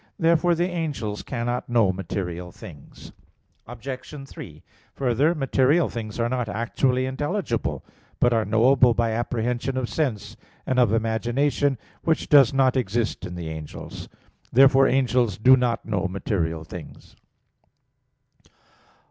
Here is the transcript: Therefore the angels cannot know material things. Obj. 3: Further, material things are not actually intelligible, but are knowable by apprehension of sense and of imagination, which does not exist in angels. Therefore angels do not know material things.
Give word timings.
Therefore 0.17 0.55
the 0.55 0.65
angels 0.67 1.21
cannot 1.21 1.69
know 1.69 1.91
material 1.91 2.51
things. 2.51 3.11
Obj. 3.67 4.27
3: 4.27 4.63
Further, 4.95 5.35
material 5.35 5.89
things 5.89 6.19
are 6.19 6.27
not 6.27 6.49
actually 6.49 7.05
intelligible, 7.05 7.85
but 8.19 8.33
are 8.33 8.43
knowable 8.43 8.95
by 8.95 9.11
apprehension 9.11 9.77
of 9.77 9.87
sense 9.87 10.35
and 10.65 10.79
of 10.79 10.91
imagination, 10.91 11.77
which 12.01 12.29
does 12.29 12.51
not 12.51 12.75
exist 12.75 13.27
in 13.27 13.37
angels. 13.37 14.09
Therefore 14.51 14.87
angels 14.87 15.37
do 15.37 15.55
not 15.55 15.85
know 15.85 16.07
material 16.07 16.63
things. 16.63 17.15